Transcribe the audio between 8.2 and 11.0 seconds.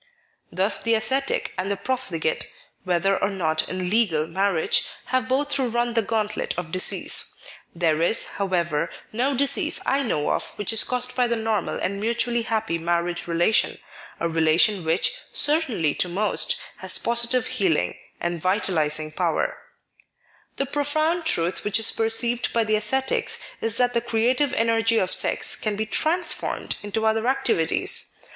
however, no disease I know of which is